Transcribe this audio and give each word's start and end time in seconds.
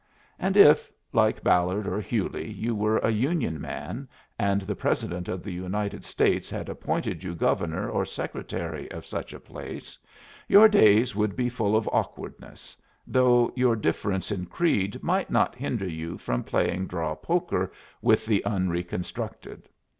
And 0.39 0.57
if, 0.57 0.91
like 1.13 1.43
Ballard 1.43 1.87
or 1.87 2.01
Hewley, 2.01 2.51
you 2.51 2.73
were 2.73 2.97
a 3.03 3.11
Union 3.11 3.61
man, 3.61 4.09
and 4.39 4.61
the 4.61 4.73
President 4.75 5.27
of 5.27 5.43
the 5.43 5.51
United 5.53 6.03
States 6.03 6.49
had 6.49 6.69
appointed 6.69 7.23
you 7.23 7.35
Governor 7.35 7.87
or 7.87 8.03
Secretary 8.03 8.89
of 8.89 9.05
such 9.05 9.31
a 9.31 9.39
place, 9.39 9.99
your 10.47 10.67
days 10.67 11.15
would 11.15 11.35
be 11.35 11.49
full 11.49 11.75
of 11.75 11.87
awkwardness, 11.93 12.75
though 13.05 13.53
your 13.55 13.75
difference 13.75 14.31
in 14.31 14.47
creed 14.47 15.03
might 15.03 15.29
not 15.29 15.53
hinder 15.53 15.87
you 15.87 16.17
from 16.17 16.43
playing 16.43 16.87
draw 16.87 17.13
poker 17.13 17.71
with 18.01 18.25
the 18.25 18.41
unreconstructed. 18.43 19.69